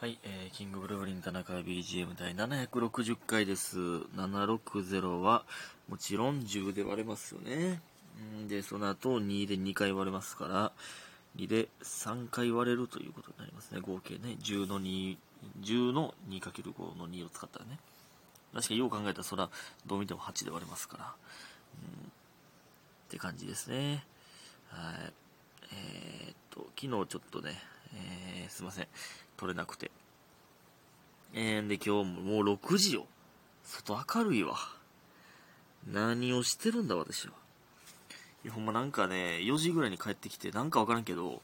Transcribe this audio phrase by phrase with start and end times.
[0.00, 3.78] はい、えー、キングブルーリン田中 BGM 第760回です。
[3.78, 5.44] 760は、
[5.90, 7.82] もちろん10で割れますよね。
[8.42, 10.72] んで、その後2で2回割れますから、
[11.36, 13.80] 2で3回割れるということになりますね。
[13.82, 14.38] 合計ね。
[14.42, 15.18] 10の2、
[15.60, 17.78] 10の 2×5 の2を使ったらね。
[18.54, 19.50] 確かによう考えたらそら、
[19.84, 21.04] どう見ても8で割れますから。
[21.04, 22.10] うん、っ
[23.10, 24.02] て感じですね。
[24.70, 25.12] はい。
[25.74, 27.62] えー、っと、昨日ちょっとね、
[27.94, 28.88] えー、すいません。
[29.40, 29.90] 取れなくて。
[31.32, 33.06] えー、で、今日ももう6時よ。
[33.64, 34.56] 外明るいわ。
[35.90, 37.32] 何をしてるんだ、私は。
[38.44, 41.40] いや、ほんまなんかね、4時ぐらいに帰ってきて、なんかわからんけど、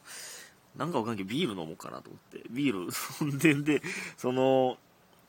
[0.77, 2.46] なんかわからんけど、ビール飲もうかなと思って。
[2.51, 3.80] ビール、 そんでんで、
[4.18, 4.76] その、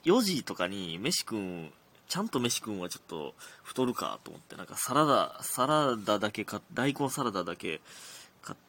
[0.03, 1.73] 4時とかに飯食うん、
[2.09, 7.79] ちゃんと飯食うんはちょっと太るかと思って、なんかサラダ、サラダだけ買っ大根サラダだけ
[8.41, 8.59] 買っ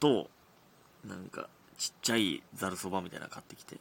[0.00, 0.30] と、
[1.04, 1.50] なんか、
[1.82, 3.76] ちっちゃいざるそばみたいなの買ってきて、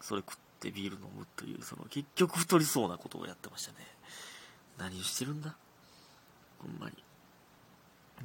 [0.00, 3.78] それ食ってビール飲むという、その、結局太りそうなことをやってましたね。
[4.76, 5.54] 何をしてるんだ？
[6.58, 6.96] ほんまに。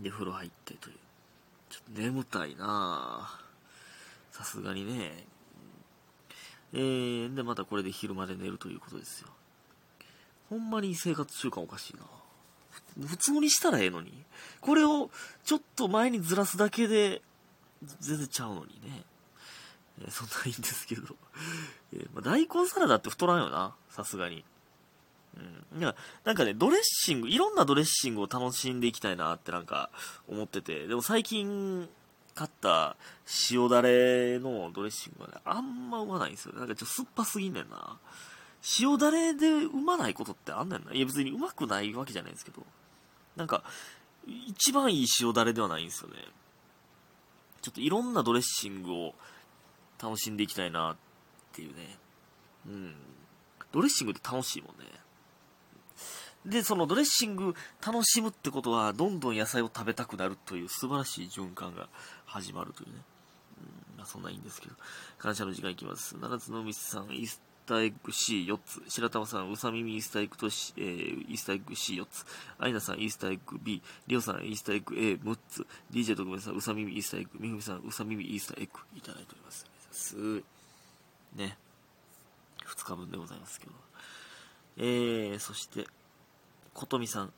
[0.02, 0.95] で、風呂入ってという。
[1.70, 3.38] ちょっと眠たいな。
[4.31, 5.12] さすがにね。
[6.73, 9.28] えー、で、またこれで昼まで寝るということですよ。
[10.50, 14.12] ほんまに生活習慣おかしいな普通にしたらええのに。
[14.59, 15.12] これを
[15.44, 17.22] ちょっと前にずらすだけで、
[18.00, 19.03] 全然ちゃうのにね。
[20.02, 21.16] えー、そんないいんですけど。
[21.94, 23.75] えー、まあ、大根サラダって太らんよな。
[23.89, 24.44] さすがに。
[25.73, 25.81] うん。
[26.23, 29.89] なんかね、ドレッシング、いろんなドレッシングを楽しんでいきたいなってなんか
[30.28, 30.88] 思ってて。
[30.88, 31.89] でも最近
[32.33, 32.95] 買った
[33.52, 36.56] 塩だれのドレッシングはね、あんまうまないんですよ。
[36.56, 37.97] なんかちょっと酸っぱすぎんねんな。
[38.80, 40.94] 塩だれでうまないことってあんねんな。
[40.94, 42.66] いや別にうまくないわけじゃないんですけど。
[43.36, 43.63] なんか、
[44.28, 46.16] 一番いい塩だれではないんですよね。
[47.66, 49.16] ちょっといろんなドレッシングを
[50.02, 50.96] 楽しんでいきたいなっ
[51.52, 51.98] ていうね。
[52.68, 52.96] うん。
[53.72, 54.86] ドレッシングって楽しいもんね。
[56.46, 61.90] で、そのドレッシング楽しむってことは、どんどん野菜を食べたくなるという素晴らしい循環が
[62.25, 63.02] 始まるというね。
[63.58, 64.75] うん、まあそんないいんですけど。
[65.18, 66.16] 感謝の時間いきます。
[66.20, 68.84] 七つの海さん、イススターエッグ C4 つ。
[68.88, 72.24] 白玉さん、うさ耳イースターエッグと、えー、イースターエッグ C4 つ。
[72.59, 73.81] アイナさん、イースターエッグ B。
[74.06, 75.68] リオさん、イースターエッグ A6 つ。
[75.92, 77.40] DJ 特命さん、うさ耳イースターエッグ。
[77.40, 78.80] みふみさん、うさ耳イースターエッグ。
[78.96, 79.66] いただいております。
[79.92, 80.16] す
[81.36, 81.58] ね。
[82.64, 83.74] 二日分でございますけど。
[84.78, 85.88] えー、そして、
[86.75, 87.34] ことみさん。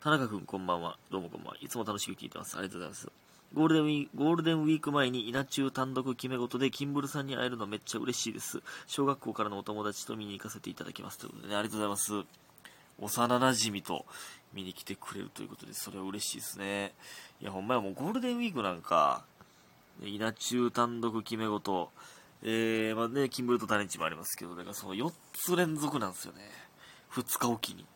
[0.00, 0.96] 田中くんこんばんは。
[1.10, 1.56] どうもこんばんは。
[1.60, 2.56] いつも楽しく聞いてます。
[2.56, 3.25] ありがとうございます。
[3.56, 8.60] ゴールデンウィーク、ゴールデンウィーク前に稲中単独決め事でキンブルさんに会えるのめっちゃ嬉しいです。
[8.86, 11.16] 小学校からのお友達と見に行かせていただきます。
[11.16, 12.28] ということでね、ありがとうございます。
[12.98, 14.04] 幼馴染と
[14.52, 16.92] 見に来てくれるということで、それは嬉しいですね。
[17.40, 19.24] いや、ほんまやもうゴールデンウィークなんか、
[20.04, 21.90] 稲中単独決め事、
[22.42, 26.42] えー、まあね、キンブルとタネンチもありますけど、だからその4つ連続なんですよね。
[27.12, 27.86] 2日おきに。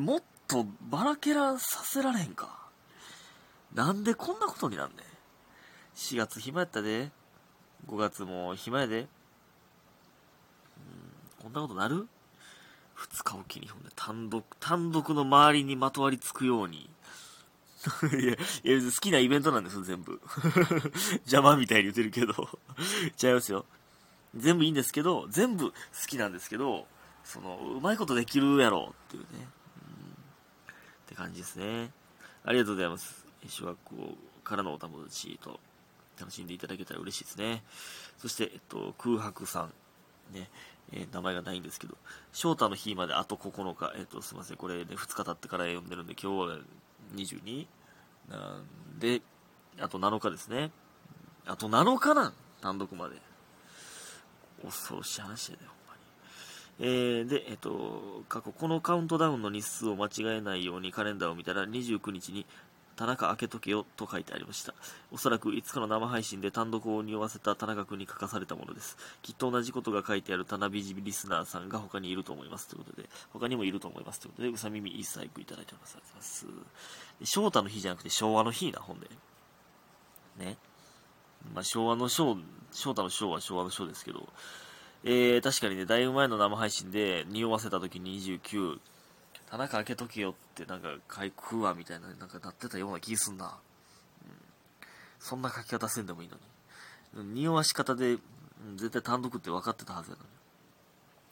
[0.00, 2.61] もっとバラケラさせられへんか。
[3.74, 4.98] なんでこんなことになんねん。
[5.96, 7.10] 4月暇やったで。
[7.88, 9.00] 5月も暇やで。
[9.00, 9.06] うん、
[11.42, 12.06] こんなことなる
[12.96, 16.90] ?2 日おきにほんで単独、単独の周りにまとわりつくように。
[18.12, 18.32] いや、
[18.78, 20.20] いや好きなイベントなんですよ、全部。
[21.24, 22.48] 邪魔みたいに言ってるけど。
[23.22, 23.64] 違いますよ。
[24.34, 26.86] 全部いいんですけど、全部好きなんですけど、
[27.24, 29.28] その、うまいことできるやろっていうね。
[29.34, 29.46] うん、っ
[31.06, 31.90] て感じですね。
[32.44, 33.21] ありがとうございます。
[33.48, 33.94] 小学校
[34.44, 35.60] からのお友達と
[36.18, 37.62] 楽しんでいただけたら嬉しいですね。
[38.18, 39.72] そして、えっと、空白さん。
[40.32, 40.48] ね、
[40.92, 41.96] えー、名前がないんですけど、
[42.32, 46.58] 翔太の日まであと9日、えっと、すいません、これね、2日経ってから読んでるんで、今日は
[47.14, 47.66] 22?
[48.30, 49.20] なんで、
[49.78, 50.70] あと7日ですね。
[51.46, 53.20] あと7日なん単独まで。
[54.64, 56.88] 恐ろしい話だよ、ほんまに。
[56.88, 62.46] えー、で、えっと、過去、このカウントダウンの日数を間違えないようにカレンダーを見たら、29日に、
[62.96, 64.74] 田中開けとけよと書いてありました。
[65.10, 68.96] おそらくいつかの生配信で単独を匂わせた田中君に書かされたものです。
[69.22, 72.68] きっと同じことが書いてある田辺ジビリスナーさんが他にいると思います。
[72.68, 74.20] ということで、他にもいると思います。
[74.20, 75.96] ということで、うさみみイースターエッグいただいております。
[75.96, 76.66] ありがとうござい
[77.20, 77.32] ます。
[77.32, 79.08] 翔太の日じゃなくて昭和の日な、ほんで。
[80.38, 80.56] ね。
[81.54, 82.36] まあ、昭和の章、
[82.72, 84.28] 翔太の章は昭和の章ですけど、
[85.04, 88.78] えー、確かにね、だいぶ前の生配信で匂わせた時に29、
[89.52, 93.44] 田中開けとけよってなんか書くわみたいな、なんかなってたような気すんな。
[93.44, 93.52] うん。
[95.20, 96.28] そんな書き方せんでもいい
[97.12, 97.34] のに。
[97.34, 98.16] 匂わし方で、
[98.76, 100.28] 絶対単独って分かってたはずやのに。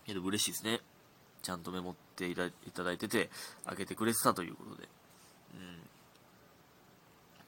[0.05, 0.81] けど嬉しいですね。
[1.41, 3.31] ちゃんとメモっていただいてて、
[3.65, 4.87] 開けてくれてたということで。
[5.55, 5.79] うん。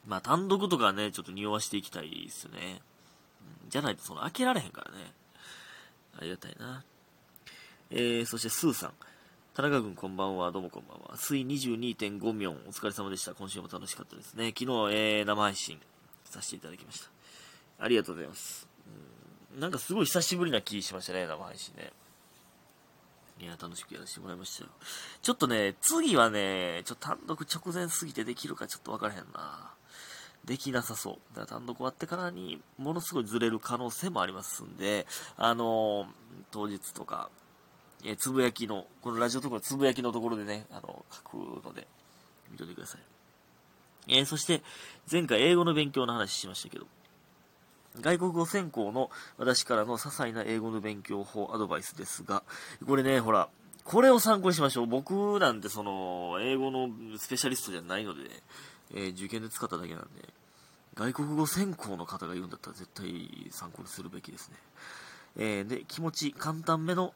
[0.07, 2.81] まあ単独とかね、ちょっと匂わしていきたいですよね。
[3.65, 5.13] うん、じゃないとその開けられへんからね。
[6.19, 6.83] ありがたいな。
[7.91, 8.93] えー、そしてスーさん。
[9.55, 11.19] 田中君こんばんは、どうもこんばんは。
[11.19, 13.35] 水22.5秒、お疲れ様でした。
[13.35, 14.55] 今週も楽しかったですね。
[14.59, 14.65] 昨日、
[14.97, 15.79] えー、生配信
[16.25, 17.11] させていただきました。
[17.79, 18.67] ありがとうございます。
[19.55, 21.93] うんなんかすごい久しぶりな気しましたね、生配信ね。
[23.41, 24.71] いや、楽しくやらせてもらいましたよ。
[25.21, 29.75] ちょっとね、次はね、ちょっと単独直前すぎてできるかちょっとわからへんな。
[30.47, 31.37] できなさそう。
[31.37, 35.07] だから単独終わってからにものすごいずれる可能性もありますんで、
[35.37, 36.07] あのー、
[36.51, 37.29] 当日とか、
[38.05, 41.87] え、つぶやきの、このラジオとかつぶやきのところでね、あの、書くので、
[42.51, 43.01] 見といてください。
[44.09, 44.63] えー、そして、
[45.11, 46.87] 前回英語の勉強の話しましたけど、
[48.01, 52.43] 外国語専攻の私からの些細な英語の勉強法アドバイスですが、
[52.87, 53.49] これね、ほら、
[53.85, 54.87] これを参考にしましょう。
[54.87, 56.89] 僕なんてその、英語の
[57.19, 58.29] スペシャリストじゃないので、ね、
[58.95, 60.29] えー、受験で使っただけなんで、
[60.95, 64.57] 外国語専攻の方が言うんだったら絶対参考にするべきですね。
[65.37, 67.15] えー、で、気持ち簡単めの、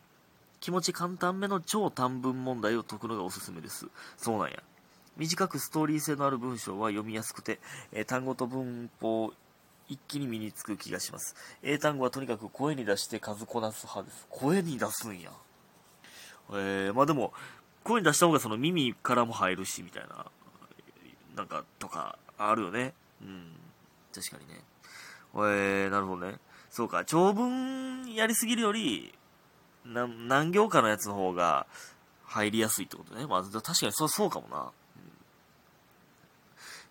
[0.66, 3.86] 気持ち簡単めの超短文問題を解くのがおすすめです。
[4.16, 4.60] そうなんや。
[5.16, 7.60] 短くストーリー性のある文章は読みやすくて、
[7.92, 9.32] えー、単語と文法
[9.88, 11.36] 一気に身につく気がします。
[11.62, 14.26] 英単語はとにかく声に出して数こなす派です。
[14.28, 15.30] 声に出すんや。
[16.50, 17.32] えー、まあでも、
[17.84, 20.26] 声に出した方がその耳からも入るし、みたいな、
[21.36, 22.92] なんか、とか、あるよね。
[23.22, 23.52] うん。
[24.12, 24.64] 確かにね。
[25.32, 26.40] えー、なるほどね。
[26.70, 29.16] そうか、長文やりすぎるより、
[29.92, 31.66] 何行かのやつの方が
[32.24, 33.26] 入りやすいってことね。
[33.26, 34.70] まあ、確かにそうそうかもな。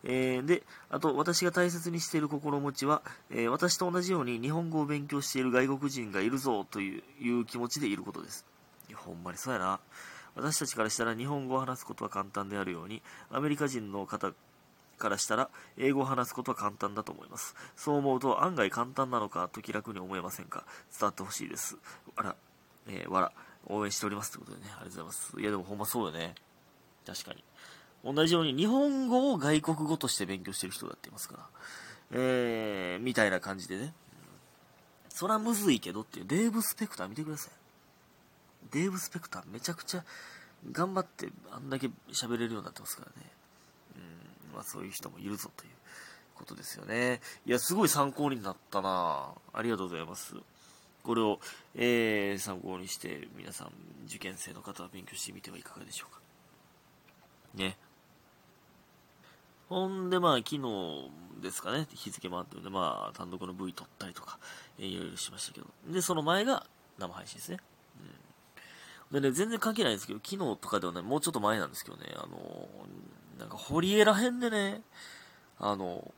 [0.07, 0.61] えー、で、
[0.91, 3.01] あと、私が大切にしている心持ちは、
[3.31, 8.45] えー、私と同じように日本語を勉強している外国人がいるぞという気持ちでいることです。
[8.87, 9.79] いや、ほんまにそうやな。
[10.35, 13.01] 私たちからしたら日本語を話すことは簡単であるように、
[13.31, 14.31] アメリカ人の方
[14.99, 17.55] からしたら英語を話すことは簡単だと思います。
[17.75, 20.65] そう思うと案外簡単なのかと気楽に思えませんか？
[20.91, 21.77] 伝わってほしいです。
[22.15, 22.35] あら、
[22.87, 23.31] えー、わら、
[23.67, 25.41] 応援しておりますということでね、ありがとうございます。
[25.41, 26.35] いや、でもほんまそうよね。
[27.05, 27.43] 確かに。
[28.03, 31.43] 同じように日本語を外国語として勉強してる人だっていますから。
[32.11, 33.93] えー、みたいな感じでね。
[35.09, 37.51] そらむずいけどっていう、デーブ・スペクター見てください。
[38.71, 40.03] デーブ・スペクターめちゃくちゃ
[40.71, 43.31] 頑張ってあんだけ喋れるようになってますからね。
[43.95, 45.69] うん、まあそういう人もいるぞという
[46.35, 47.21] ことですよね。
[47.45, 50.35] いや、すごい参考になったなありがとうございます。
[51.05, 51.39] これを、
[51.75, 53.71] えー、参考にして皆さん
[54.07, 56.19] 受験生の方は勉強してみてはいかがでしょうか。
[57.53, 57.77] ね。
[59.69, 60.61] ほんで、まあ、昨日
[61.41, 64.39] ですかね、日付もあってるんで、まあ、単独の V 撮ったりとか、
[64.79, 65.67] えー、いろいろしましたけど。
[65.87, 66.65] で、その前が
[66.97, 67.59] 生配信ですね。
[69.11, 69.21] うん。
[69.21, 74.81] でね、全然関係ないんですけど、昨日とかではね、もうちょっと前なんですけどね、あのー、なんか、堀江ら辺でね、
[75.59, 76.11] あの、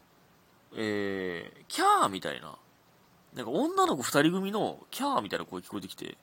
[0.75, 2.57] えー、キャーみたいな、
[3.37, 6.17] なんか女の子二人組のキャーみたいな声聞こえてきて、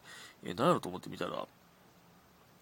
[0.45, 1.47] えー、何やろと思ってみたら、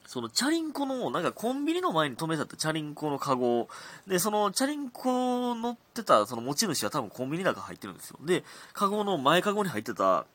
[0.07, 3.69] そのチャリンコの、なんかコンビニの前に止めてあったチャリンコのカゴ
[4.07, 8.19] で、そのチャリンコ乗ってたその持ち主は多分コンビニの中入ってるんですよ。
[8.23, 8.45] で、
[8.75, 10.27] カゴの前カゴに入ってた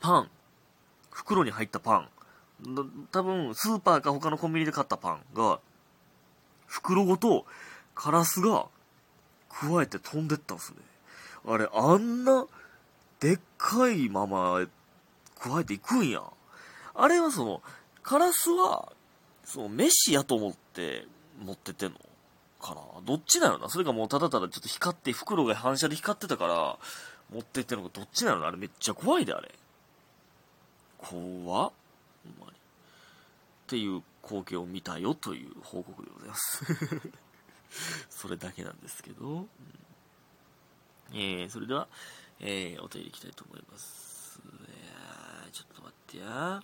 [0.00, 0.30] パン、
[1.10, 2.08] 袋に入ったパン、
[3.12, 5.60] 多分スーパーか他のコンビニで買ったパンが、
[6.66, 7.44] 袋ごと
[7.94, 8.66] カラスが
[9.50, 10.78] 加えて飛んでったんですね。
[11.46, 12.46] あれ、あんな
[13.20, 14.66] でっかいまま
[15.38, 16.22] 加えていくんや。
[16.94, 17.62] あれはその、
[18.02, 18.92] カラスは、
[19.44, 21.06] その、飯やと思って
[21.42, 21.98] 持っててんの？
[22.60, 22.80] かな？
[23.04, 23.68] どっちなのな？
[23.68, 26.78] それかもうただただちょっと光って、袋が反射で光ってたから、
[27.32, 27.90] 持ってってんのか？
[27.92, 28.48] どっちなのな？
[28.48, 29.54] あれめっちゃ怖いで、あれ。
[30.98, 31.12] 怖っ。
[31.12, 32.52] ほんまに。
[32.52, 36.64] っていう光景を見たよという報告でございます
[38.08, 39.26] それだけなんですけど。
[39.26, 39.48] うん、
[41.12, 41.88] えー、それでは、
[42.40, 44.40] えー、お手入れいきたいと思います。
[44.46, 46.62] えー、ちょっと待ってや。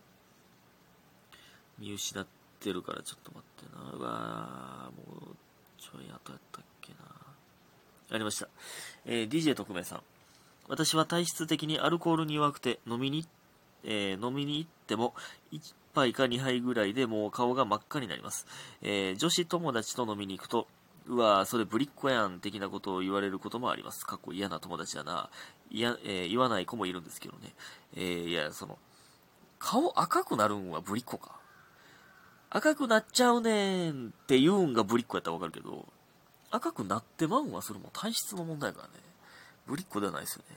[1.79, 2.27] 見失っ
[2.61, 3.93] てるからちょっと待ってな。
[3.93, 5.37] うわもう
[5.79, 6.99] ちょい後やったっけな。
[8.11, 8.49] ありました。
[9.07, 10.03] えー、DJ 特命さん。
[10.69, 13.27] 私は体質的にアルコールに弱くて飲みに、
[13.83, 15.15] えー、飲みに行っても
[15.53, 15.61] 1
[15.95, 18.47] 杯か2杯ぐらいでもう顔が真っ赤になります。
[18.83, 20.69] えー、女子友達と飲みに行くと、
[21.07, 24.07] うわそれぶりっ子やん的なことを言われることもあります。
[24.07, 25.31] かっこ嫌な友達だな。
[25.71, 27.55] いや、えー、言わない子もいるんですけどね。
[27.97, 28.79] えー、いや、その、
[29.59, 31.39] 顔赤くなるんはぶりっ子か。
[32.51, 35.87] 赤くなっちゃうねんって言うんがぶりっ子やったらわかるけど、
[36.51, 38.95] 赤くなってまうんはそれも体質の問題からね。
[39.67, 40.57] ぶりっ子ではないですよね。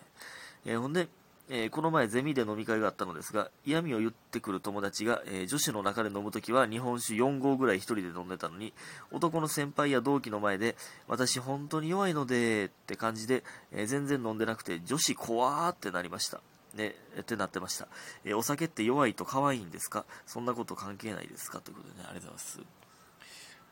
[0.66, 1.08] えー、ほんで、
[1.50, 8.74] えーこの前ゼミで飲み会があったのですが、嫌味を言ってくる友達が、えー女子の中で飲むときは日本酒4合ぐらい一人で飲んでたのに、
[9.12, 10.76] 男の先輩や同期の前で、
[11.08, 16.40] 私本当に弱いので、って感じで、えー全然飲んでなくて、女子怖ーってなりました。
[16.74, 17.88] ね、ってなってました。
[18.26, 20.06] えお酒って弱いと可愛いんですか？
[20.26, 21.60] そんなこと関係ないですか？
[21.60, 22.60] ということでね、ありがとうございます。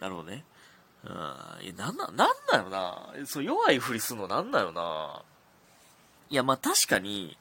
[0.01, 0.45] なるほどね。
[1.03, 3.25] うん、いや、なんな、なんだよな。
[3.25, 5.23] そう、弱いふりするのなんだよな。
[6.31, 7.37] いや、まあ確かに、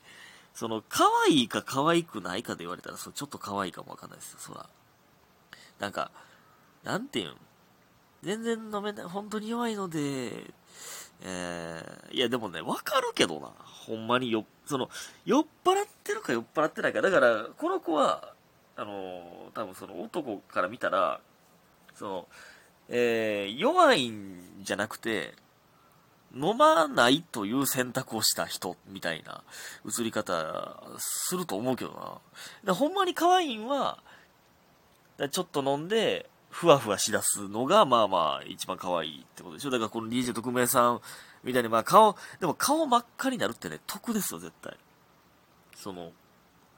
[0.52, 4.68] その、可愛いか可愛くないかで言われたら、そう、ちょっと可愛いかもわかんないですよ、そら。
[5.78, 6.10] なんか、
[6.82, 7.36] なんていうん？
[8.22, 10.52] 全然飲めない、本当に弱いので、
[11.22, 13.52] えー、いやでもね、わかるけどな。
[13.64, 14.90] ほんまによ、その、
[15.24, 17.00] 酔っ払ってるか酔っ払ってないか。
[17.00, 18.34] だから、この子は、
[18.76, 21.20] あの、多分その男から見たら、
[21.94, 22.28] その、
[22.88, 25.34] えー、弱いんじゃなくて、
[26.34, 29.42] 飲まないという選択をした人みたいな
[29.86, 31.92] 映り方すると思うけど
[32.64, 32.72] な。
[32.72, 33.98] でほんまに可愛いんは、
[35.30, 39.70] ちょっと飲んで、ふわふわしだすのが、まあまあ、一番可愛いってことでしょ。
[39.70, 41.00] だからこの DJ 特命さん
[41.44, 44.76] みたいに、まあ顔、でも顔真っ赤になるってね、得ですよ、絶対。
[45.76, 46.12] その、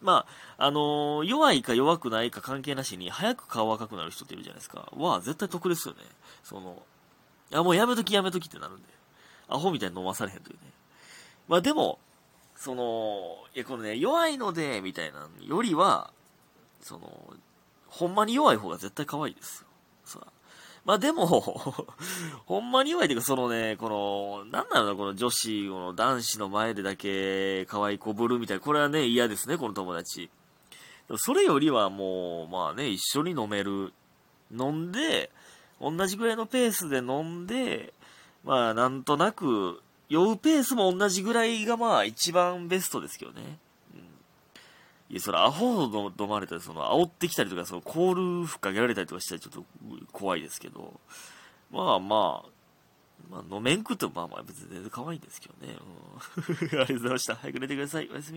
[0.02, 0.26] ま
[0.58, 4.88] あ、あのー弱いか弱くないか関係なしに、早く顔赤くなる人っているじゃないですか。
[4.96, 6.00] は、絶対得ですよね。
[6.42, 6.82] その、
[7.52, 9.01] あ、もうやめときやめときってなるんで。
[9.52, 10.60] アホみたいに飲まされへんというね。
[11.48, 11.98] まあでも、
[12.56, 16.12] その、いや、このね、弱いので、みたいなよりは、
[16.80, 17.34] その、
[17.88, 19.66] ほんまに弱い方が絶対可愛いですよ。
[20.04, 20.26] そら。
[20.84, 21.26] まあでも、
[22.46, 30.30] ほんまに弱いっていうか、そのね、この、なんなのこの女子、この男子の前でだけ可愛いこぶるみたいな、これはね、嫌ですね、この友達。
[31.18, 33.92] それよりはもう、まあね、一緒に飲める。
[34.50, 35.30] 飲んで、
[35.80, 37.92] 同じぐらいのペースで飲んで、
[38.44, 43.58] まあ、なんとなく、酔うペースも同じぐらいがまあ一番ベストですけどね。
[43.94, 44.00] うん。
[45.10, 49.64] いや、それアホほど飲まれたり、その、煽ってきたりとか、その、コール吹っかけられたりとかしたらちょっと
[50.12, 51.00] 怖いですけど、
[51.70, 52.48] まあまあ、
[53.30, 55.74] まあ飲めんくてもまあまあ別に全然可愛いんですけどね。
[56.74, 57.36] うん、 ありがとうございました。
[57.36, 58.08] 早く寝てください。
[58.12, 58.30] おやすみ。